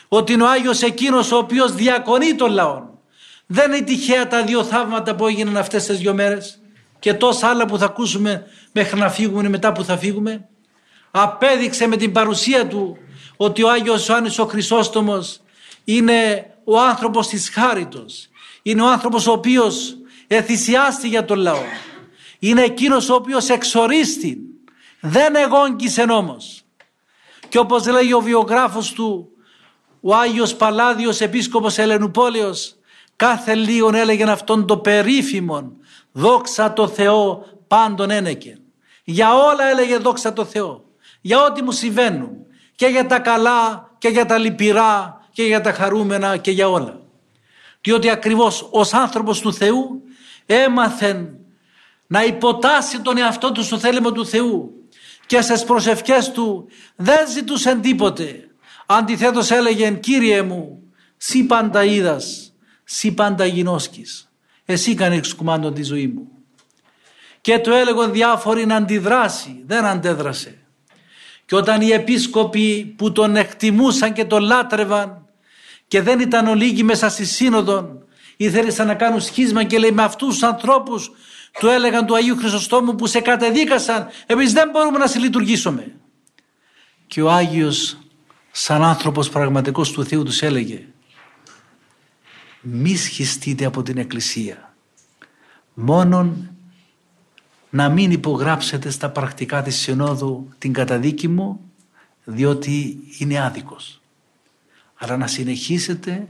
ότι 0.07 0.33
είναι 0.33 0.43
ο 0.43 0.49
Άγιος 0.49 0.81
εκείνος 0.81 1.31
ο 1.31 1.37
οποίος 1.37 1.73
διακονεί 1.73 2.35
τον 2.35 2.51
λαό. 2.51 2.83
Δεν 3.45 3.71
είναι 3.71 3.85
τυχαία 3.85 4.27
τα 4.27 4.43
δύο 4.43 4.63
θαύματα 4.63 5.15
που 5.15 5.27
έγιναν 5.27 5.57
αυτές 5.57 5.85
τις 5.85 5.97
δύο 5.97 6.13
μέρες 6.13 6.59
και 6.99 7.13
τόσα 7.13 7.47
άλλα 7.47 7.65
που 7.65 7.77
θα 7.77 7.85
ακούσουμε 7.85 8.45
μέχρι 8.71 8.99
να 8.99 9.09
φύγουμε 9.09 9.49
μετά 9.49 9.71
που 9.71 9.83
θα 9.83 9.97
φύγουμε. 9.97 10.47
Απέδειξε 11.11 11.87
με 11.87 11.97
την 11.97 12.11
παρουσία 12.11 12.67
του 12.67 12.97
ότι 13.37 13.63
ο 13.63 13.69
Άγιος 13.69 14.07
Ιωάννης 14.07 14.39
ο 14.39 14.45
Χρυσόστομος 14.45 15.41
είναι 15.83 16.49
ο 16.63 16.79
άνθρωπος 16.79 17.27
της 17.27 17.49
χάριτος. 17.49 18.29
Είναι 18.61 18.81
ο 18.81 18.87
άνθρωπος 18.87 19.27
ο 19.27 19.31
οποίος 19.31 19.97
εθυσιάστη 20.27 21.07
για 21.07 21.25
τον 21.25 21.37
λαό. 21.37 21.63
Είναι 22.39 22.61
εκείνος 22.61 23.09
ο 23.09 23.13
οποίος 23.13 23.49
εξορίστη. 23.49 24.37
Δεν 24.99 25.35
εγόγγισε 25.35 26.01
όμως. 26.01 26.63
Και 27.49 27.57
όπως 27.59 27.87
λέει 27.87 28.13
ο 28.13 28.19
βιογράφος 28.19 28.91
του, 28.91 29.29
ο 30.07 30.15
Άγιος 30.15 30.55
Παλάδιος 30.55 31.21
Επίσκοπος 31.21 31.77
Ελενουπόλεως, 31.77 32.75
κάθε 33.15 33.55
λίγον 33.55 33.95
έλεγε 33.95 34.23
αυτόν 34.23 34.67
το 34.67 34.77
περίφημον, 34.77 35.73
δόξα 36.11 36.73
το 36.73 36.87
Θεό 36.87 37.45
πάντων 37.67 38.09
ένεκε. 38.09 38.57
Για 39.03 39.35
όλα 39.35 39.69
έλεγε 39.69 39.97
δόξα 39.97 40.33
το 40.33 40.45
Θεό. 40.45 40.83
Για 41.21 41.43
ό,τι 41.43 41.63
μου 41.63 41.71
συμβαίνουν. 41.71 42.29
Και 42.75 42.85
για 42.85 43.05
τα 43.05 43.19
καλά 43.19 43.91
και 43.97 44.07
για 44.07 44.25
τα 44.25 44.37
λυπηρά 44.37 45.25
και 45.31 45.43
για 45.43 45.61
τα 45.61 45.73
χαρούμενα 45.73 46.37
και 46.37 46.51
για 46.51 46.69
όλα. 46.69 46.99
Διότι 47.81 48.09
ακριβώς 48.09 48.67
ως 48.71 48.93
άνθρωπος 48.93 49.39
του 49.39 49.53
Θεού 49.53 50.01
έμαθεν 50.45 51.37
να 52.07 52.23
υποτάσει 52.23 53.01
τον 53.01 53.17
εαυτό 53.17 53.51
του 53.51 53.63
στο 53.63 53.77
θέλημα 53.77 54.11
του 54.11 54.25
Θεού 54.25 54.71
και 55.25 55.41
στις 55.41 55.63
προσευχές 55.63 56.31
του 56.31 56.67
δεν 56.95 57.29
ζητούσε 57.29 57.75
τίποτε. 57.75 58.49
Αντιθέτως 58.85 59.51
έλεγε 59.51 59.91
«Κύριε 59.91 60.41
μου, 60.41 60.83
σύ 61.17 61.43
πάντα 61.43 61.83
είδας, 61.83 62.53
σύ 62.83 63.13
πάντα 63.13 63.45
γινώσκεις, 63.45 64.29
εσύ 64.65 64.93
κάνεις 64.93 65.35
κουμάντο 65.35 65.71
τη 65.71 65.83
ζωή 65.83 66.07
μου». 66.07 66.27
Και 67.41 67.59
του 67.59 67.71
έλεγαν 67.71 68.11
διάφοροι 68.11 68.65
να 68.65 68.75
αντιδράσει, 68.75 69.63
δεν 69.65 69.85
αντέδρασε. 69.85 70.57
Και 71.45 71.55
όταν 71.55 71.81
οι 71.81 71.89
επίσκοποι 71.89 72.93
που 72.97 73.11
τον 73.11 73.35
εκτιμούσαν 73.35 74.13
και 74.13 74.25
τον 74.25 74.43
λάτρευαν 74.43 75.25
και 75.87 76.01
δεν 76.01 76.19
ήταν 76.19 76.47
ολίγοι 76.47 76.83
μέσα 76.83 77.09
στη 77.09 77.25
σύνοδο 77.25 78.03
ήθελαν 78.37 78.87
να 78.87 78.95
κάνουν 78.95 79.21
σχίσμα 79.21 79.63
και 79.63 79.77
λέει 79.77 79.91
με 79.91 80.03
αυτούς 80.03 80.27
τους 80.27 80.43
ανθρώπους 80.43 81.11
του 81.59 81.67
έλεγαν 81.67 82.05
του 82.05 82.15
Αγίου 82.15 82.35
Χρυσοστόμου 82.35 82.95
που 82.95 83.07
σε 83.07 83.19
κατεδίκασαν 83.19 84.07
εμείς 84.25 84.53
δεν 84.53 84.69
μπορούμε 84.69 84.97
να 84.97 85.07
συλλειτουργήσουμε 85.07 85.95
και 87.07 87.21
ο 87.21 87.31
Άγιος 87.31 87.97
σαν 88.57 88.83
άνθρωπος 88.83 89.29
πραγματικός 89.29 89.91
του 89.91 90.05
Θεού 90.05 90.23
τους 90.23 90.41
έλεγε 90.41 90.85
μη 92.61 92.95
σχιστείτε 92.95 93.65
από 93.65 93.83
την 93.83 93.97
Εκκλησία 93.97 94.75
μόνον 95.73 96.49
να 97.69 97.89
μην 97.89 98.11
υπογράψετε 98.11 98.89
στα 98.89 99.09
πρακτικά 99.09 99.61
της 99.61 99.75
Συνόδου 99.75 100.49
την 100.57 100.73
καταδίκη 100.73 101.27
μου 101.27 101.59
διότι 102.23 102.97
είναι 103.17 103.41
άδικος 103.41 104.01
αλλά 104.95 105.17
να 105.17 105.27
συνεχίσετε 105.27 106.27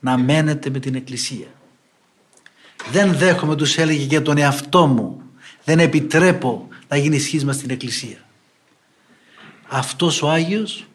να 0.00 0.18
μένετε 0.18 0.70
με 0.70 0.78
την 0.78 0.94
Εκκλησία. 0.94 1.46
Δεν 2.90 3.12
δέχομαι 3.12 3.56
τους 3.56 3.78
έλεγε 3.78 4.04
για 4.04 4.22
τον 4.22 4.38
εαυτό 4.38 4.86
μου. 4.86 5.22
Δεν 5.64 5.78
επιτρέπω 5.78 6.68
να 6.88 6.96
γίνει 6.96 7.18
σχίσμα 7.18 7.52
στην 7.52 7.70
Εκκλησία. 7.70 8.18
Αυτός 9.68 10.22
ο 10.22 10.30
Άγιος 10.30 10.88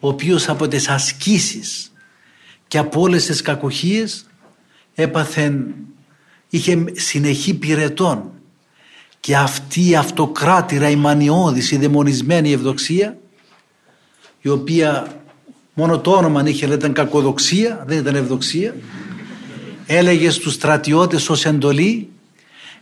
ο 0.00 0.08
οποίος 0.08 0.48
από 0.48 0.68
τις 0.68 0.88
ασκήσεις 0.88 1.92
και 2.68 2.78
από 2.78 3.00
όλες 3.00 3.26
τις 3.26 3.42
κακοχίες 3.42 4.26
έπαθεν, 4.94 5.74
είχε 6.48 6.84
συνεχή 6.92 7.54
πυρετών. 7.54 8.30
Και 9.20 9.36
αυτή 9.36 9.88
η 9.88 9.96
αυτοκράτηρα, 9.96 10.90
η 10.90 10.96
μανιώδης, 10.96 11.70
η 11.70 11.76
δαιμονισμένη 11.76 12.52
ευδοξία 12.52 13.18
η 14.40 14.48
οποία 14.48 15.20
μόνο 15.74 15.98
το 15.98 16.10
όνομα 16.10 16.48
είχε 16.48 16.66
αλλά 16.66 16.74
ήταν 16.74 16.92
κακοδοξία, 16.92 17.84
δεν 17.86 17.98
ήταν 17.98 18.14
ευδοξία 18.14 18.74
έλεγε 19.86 20.30
στους 20.30 20.52
στρατιώτες 20.52 21.28
ως 21.28 21.44
εντολή 21.44 22.08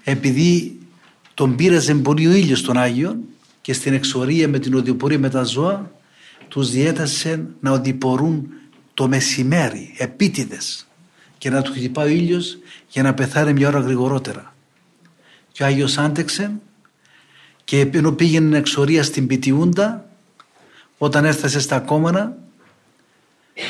επειδή 0.05 0.79
τον 1.35 1.57
πήραζε 1.57 1.95
πολύ 1.95 2.27
ο 2.27 2.33
ήλιος 2.33 2.63
τον 2.63 2.77
Άγιον 2.77 3.17
και 3.61 3.73
στην 3.73 3.93
εξορία 3.93 4.49
με 4.49 4.59
την 4.59 4.75
οδηπορία 4.75 5.19
με 5.19 5.29
τα 5.29 5.43
ζώα 5.43 5.91
τους 6.55 6.71
διέτασε 6.71 7.47
να 7.61 7.71
οδηπορούν 7.71 8.49
το 8.95 9.09
μεσημέρι, 9.09 9.95
επίτηδες 9.99 10.87
και 11.39 11.51
να 11.51 11.63
τους 11.63 11.77
χτυπάει 11.77 12.09
ο 12.09 12.15
ήλιος 12.15 12.59
για 12.89 13.03
να 13.03 13.15
πεθάνει 13.15 13.53
μια 13.53 13.69
ώρα 13.69 13.81
γρηγορότερα. 13.81 14.55
Και 15.53 15.63
ο 15.63 15.67
Άγιος 15.67 15.99
άντεξε 15.99 16.53
και 17.65 17.91
ενώ 17.93 18.13
πήγαινε 18.13 18.59
εξορία 18.59 19.03
στην 19.03 19.27
Πιτιούντα 19.27 20.09
όταν 20.99 21.25
έφτασε 21.25 21.61
στα 21.61 21.81
Κόμανα 21.81 22.37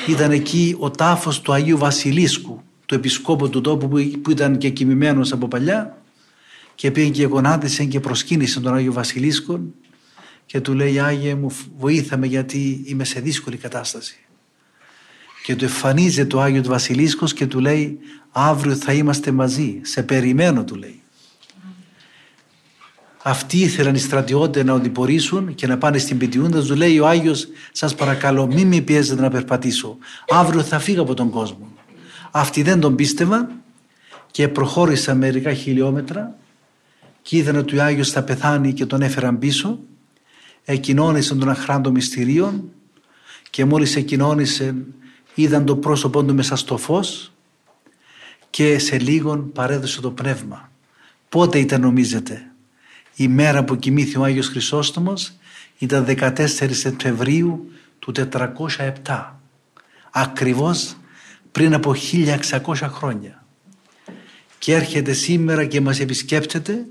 ήταν 0.08 0.30
εκεί 0.30 0.76
ο 0.78 0.90
τάφος 0.90 1.40
του 1.40 1.52
Αγίου 1.52 1.78
Βασιλίσκου 1.78 2.62
του 2.86 2.94
επισκόπου 2.94 3.48
του 3.48 3.60
τόπου 3.60 3.88
που 4.22 4.30
ήταν 4.30 4.58
και 4.58 4.70
κοιμημένος 4.70 5.32
από 5.32 5.48
παλιά 5.48 6.02
και 6.74 6.90
πήγε 6.90 7.10
και 7.10 7.24
γονάτισε 7.24 7.84
και 7.84 8.00
προσκύνησε 8.00 8.60
τον 8.60 8.74
Άγιο 8.74 8.92
Βασιλίσκο 8.92 9.60
και 10.46 10.60
του 10.60 10.74
λέει 10.74 11.00
Άγιε 11.00 11.34
μου 11.34 11.56
βοήθαμε 11.78 12.26
γιατί 12.26 12.82
είμαι 12.86 13.04
σε 13.04 13.20
δύσκολη 13.20 13.56
κατάσταση 13.56 14.18
και 15.44 15.56
του 15.56 15.64
εμφανίζεται 15.64 16.26
το 16.26 16.40
Άγιος 16.40 16.62
του 16.62 16.70
Βασιλίσκος 16.70 17.32
και 17.32 17.46
του 17.46 17.60
λέει 17.60 17.98
αύριο 18.32 18.74
θα 18.74 18.92
είμαστε 18.92 19.30
μαζί, 19.30 19.80
σε 19.82 20.02
περιμένω 20.02 20.64
του 20.64 20.74
λέει. 20.74 21.02
Αυτοί 23.22 23.58
ήθελαν 23.58 23.94
οι 23.94 23.98
στρατιώτες 23.98 24.64
να 24.64 24.72
οδηπορήσουν 24.72 25.54
και 25.54 25.66
να 25.66 25.78
πάνε 25.78 25.98
στην 25.98 26.18
Πιτιούντα. 26.18 26.62
Του 26.62 26.74
λέει 26.74 26.98
ο 26.98 27.06
Άγιος 27.06 27.48
σας 27.72 27.94
παρακαλώ 27.94 28.46
μην 28.46 28.66
με 28.66 28.80
πιέζετε 28.80 29.20
να 29.20 29.30
περπατήσω. 29.30 29.98
Αύριο 30.28 30.62
θα 30.62 30.78
φύγω 30.78 31.02
από 31.02 31.14
τον 31.14 31.30
κόσμο. 31.30 31.72
Αυτοί 32.30 32.62
δεν 32.62 32.80
τον 32.80 32.94
πίστευαν 32.94 33.50
και 34.30 34.48
προχώρησαν 34.48 35.16
μερικά 35.16 35.54
χιλιόμετρα 35.54 36.36
και 37.22 37.36
είδαν 37.36 37.56
ότι 37.56 37.78
ο 37.78 37.82
Άγιος 37.82 38.10
θα 38.10 38.22
πεθάνει 38.22 38.72
και 38.72 38.86
τον 38.86 39.02
έφεραν 39.02 39.38
πίσω. 39.38 39.80
Εκοινώνησαν 40.64 41.38
τον 41.38 41.48
αχράντο 41.48 41.90
μυστηρίων 41.90 42.72
και 43.50 43.64
μόλις 43.64 43.96
εκοινώνησε 43.96 44.74
είδαν 45.34 45.64
το 45.64 45.76
πρόσωπό 45.76 46.24
του 46.24 46.34
μέσα 46.34 46.56
στο 46.56 46.76
φως 46.76 47.32
και 48.50 48.78
σε 48.78 48.98
λίγον 48.98 49.52
παρέδωσε 49.52 50.00
το 50.00 50.10
πνεύμα. 50.10 50.70
Πότε 51.28 51.58
ήταν 51.58 51.80
νομίζετε; 51.80 52.50
Η 53.16 53.28
μέρα 53.28 53.64
που 53.64 53.76
κοιμήθη 53.76 54.18
ο 54.18 54.22
Άγιος 54.22 54.48
Χρυσόστομος 54.48 55.32
ήταν 55.78 56.04
14 56.08 56.34
Σεπτεμβρίου 56.70 57.70
του 57.98 58.12
407. 58.12 59.38
Ακριβώς 60.10 60.96
πριν 61.52 61.74
από 61.74 61.94
1600 62.12 62.74
χρόνια. 62.74 63.44
Και 64.58 64.74
έρχεται 64.74 65.12
σήμερα 65.12 65.64
και 65.64 65.80
μας 65.80 66.00
επισκέπτεται 66.00 66.86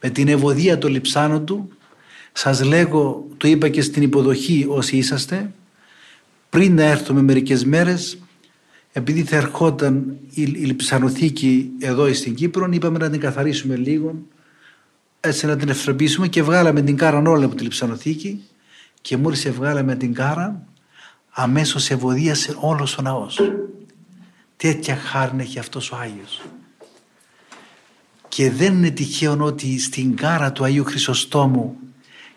με 0.00 0.10
την 0.10 0.28
ευωδία 0.28 0.78
των 0.78 0.90
λιψάνων 0.90 1.46
του. 1.46 1.68
Σας 2.36 2.62
λέγω, 2.62 3.28
το 3.36 3.48
είπα 3.48 3.68
και 3.68 3.82
στην 3.82 4.02
υποδοχή 4.02 4.66
όσοι 4.68 4.96
είσαστε, 4.96 5.52
πριν 6.50 6.74
να 6.74 6.82
έρθουμε 6.82 7.22
μερικές 7.22 7.64
μέρες 7.64 8.18
επειδή 8.92 9.22
θα 9.22 9.36
ερχόταν 9.36 10.16
η, 10.30 10.42
η 10.42 10.46
λιψανοθήκη 10.46 11.70
εδώ 11.78 12.14
στην 12.14 12.34
Κύπρο 12.34 12.68
είπαμε 12.70 12.98
να 12.98 13.10
την 13.10 13.20
καθαρίσουμε 13.20 13.76
λίγο 13.76 14.14
έτσι 15.20 15.46
να 15.46 15.56
την 15.56 15.68
ευθροπήσουμε 15.68 16.28
και 16.28 16.42
βγάλαμε 16.42 16.82
την 16.82 16.96
κάρα 16.96 17.18
όλα 17.18 17.44
από 17.44 17.54
τη 17.54 17.62
λιψανοθήκη 17.62 18.42
και 19.00 19.16
μόλις 19.16 19.50
βγάλαμε 19.50 19.96
την 19.96 20.14
κάρα 20.14 20.66
αμέσως 21.30 21.90
ευωδίασε 21.90 22.56
όλος 22.60 22.98
ο 22.98 23.02
ναός. 23.02 23.40
Τέτοια 24.56 24.96
χάρη 24.96 25.36
έχει 25.38 25.58
αυτός 25.58 25.90
ο 25.90 25.96
Άγιος. 25.96 26.42
Και 28.28 28.50
δεν 28.50 28.74
είναι 28.74 28.90
τυχαίο 28.90 29.36
ότι 29.40 29.78
στην 29.80 30.16
κάρα 30.16 30.52
του 30.52 30.64
Αγίου 30.64 30.84
Χρυσοστόμου 30.84 31.76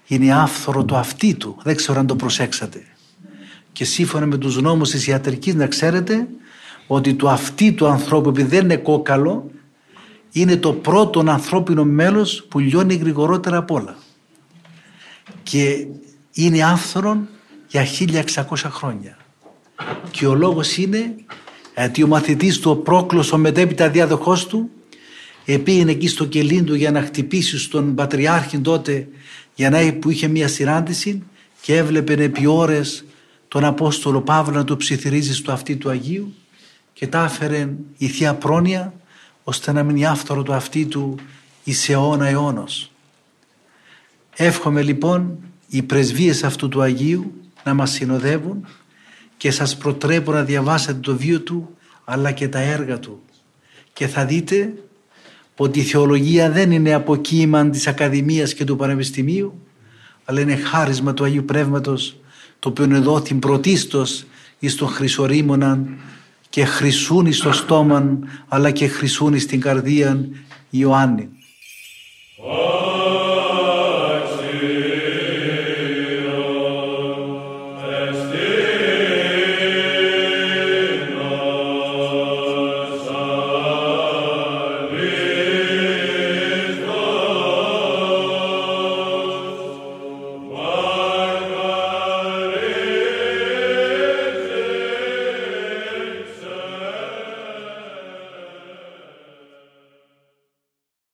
είναι 0.07 0.33
άφθορο 0.33 0.85
το 0.85 0.97
αυτί 0.97 1.33
του. 1.33 1.57
Δεν 1.63 1.75
ξέρω 1.75 1.99
αν 1.99 2.07
το 2.07 2.15
προσέξατε. 2.15 2.83
Και 3.71 3.85
σύμφωνα 3.85 4.25
με 4.25 4.37
τους 4.37 4.61
νόμους 4.61 4.89
της 4.89 5.07
ιατρικής 5.07 5.55
να 5.55 5.67
ξέρετε 5.67 6.27
ότι 6.87 7.13
το 7.13 7.29
αυτί 7.29 7.71
του 7.71 7.87
ανθρώπου 7.87 8.29
επειδή 8.29 8.49
δεν 8.49 8.63
είναι 8.63 8.77
κόκαλο 8.77 9.51
είναι 10.31 10.57
το 10.57 10.73
πρώτο 10.73 11.23
ανθρώπινο 11.27 11.83
μέλος 11.83 12.45
που 12.49 12.59
λιώνει 12.59 12.95
γρηγορότερα 12.95 13.57
απ' 13.57 13.71
όλα. 13.71 13.97
Και 15.43 15.87
είναι 16.33 16.63
άφθορον 16.63 17.27
για 17.67 17.85
1600 17.85 18.69
χρόνια. 18.69 19.17
Και 20.11 20.27
ο 20.27 20.35
λόγος 20.35 20.77
είναι 20.77 21.15
ότι 21.85 22.03
ο 22.03 22.07
μαθητής 22.07 22.59
του 22.59 22.71
ο 22.71 22.75
Πρόκλος 22.75 23.31
ο 23.31 23.37
μετέπειτα 23.37 23.89
διάδοχός 23.89 24.47
του 24.47 24.69
επήγαινε 25.45 25.91
εκεί 25.91 26.07
στο 26.07 26.25
κελίν 26.25 26.65
του 26.65 26.75
για 26.75 26.91
να 26.91 27.01
χτυπήσει 27.01 27.57
στον 27.57 27.95
Πατριάρχη 27.95 28.59
τότε 28.59 29.07
για 29.57 29.69
να 29.69 29.93
που 29.93 30.09
είχε 30.09 30.27
μια 30.27 30.47
συνάντηση 30.47 31.23
και 31.61 31.75
έβλεπε 31.75 32.13
επί 32.13 32.45
ώρες 32.45 33.05
τον 33.47 33.63
Απόστολο 33.63 34.21
Παύλο 34.21 34.57
να 34.57 34.63
του 34.63 34.77
ψιθυρίζει 34.77 35.33
στο 35.33 35.51
αυτί 35.51 35.75
του 35.75 35.89
Αγίου 35.89 36.33
και 36.93 37.07
τα 37.07 37.23
έφερε 37.23 37.69
η 37.97 38.07
Θεία 38.07 38.35
Πρόνοια 38.35 38.93
ώστε 39.43 39.71
να 39.71 39.83
μείνει 39.83 40.05
άφθορο 40.05 40.43
το 40.43 40.53
αυτί 40.53 40.85
του 40.85 41.15
εις 41.63 41.89
αιώνα 41.89 42.27
αιώνος. 42.27 42.91
Εύχομαι 44.35 44.81
λοιπόν 44.81 45.39
οι 45.67 45.81
πρεσβείες 45.81 46.43
αυτού 46.43 46.69
του 46.69 46.81
Αγίου 46.81 47.33
να 47.63 47.73
μας 47.73 47.91
συνοδεύουν 47.91 48.67
και 49.37 49.51
σας 49.51 49.77
προτρέπω 49.77 50.31
να 50.31 50.43
διαβάσετε 50.43 50.99
το 50.99 51.17
βίο 51.17 51.41
του 51.41 51.77
αλλά 52.05 52.31
και 52.31 52.47
τα 52.47 52.59
έργα 52.59 52.99
του 52.99 53.21
και 53.93 54.07
θα 54.07 54.25
δείτε 54.25 54.73
ότι 55.57 55.79
η 55.79 55.83
θεολογία 55.83 56.51
δεν 56.51 56.71
είναι 56.71 56.93
αποκύμαν 56.93 57.71
της 57.71 57.87
Ακαδημίας 57.87 58.53
και 58.53 58.63
του 58.63 58.75
Πανεπιστημίου 58.75 59.61
αλλά 60.25 60.41
είναι 60.41 60.55
χάρισμα 60.55 61.13
του 61.13 61.23
Αγίου 61.23 61.45
Πνεύματος 61.45 62.19
το 62.59 62.69
οποίο 62.69 62.95
εδόθη 62.95 63.33
πρωτίστως 63.33 64.25
εις 64.59 64.75
τον 64.75 64.87
χρυσορήμωναν 64.87 65.97
και 66.49 66.65
χρυσούν 66.65 67.33
στο 67.33 67.51
στόμα 67.51 68.19
αλλά 68.47 68.71
και 68.71 68.87
χρυσούν 68.87 69.39
στην 69.39 69.61
καρδία 69.61 70.27
Ιωάννη. 70.69 71.29